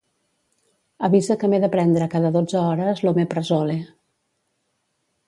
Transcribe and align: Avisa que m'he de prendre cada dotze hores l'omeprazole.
Avisa 1.07 1.35
que 1.43 1.49
m'he 1.51 1.59
de 1.65 1.69
prendre 1.75 2.07
cada 2.13 2.31
dotze 2.37 2.63
hores 2.71 3.05
l'omeprazole. 3.05 3.77